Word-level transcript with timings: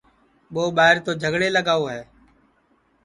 یو 0.53 0.65
ٻائیر 0.77 0.97
تو 1.05 1.11
جھگڑے 1.21 1.47
لگاؤ 1.55 1.83
ہے 1.93 2.01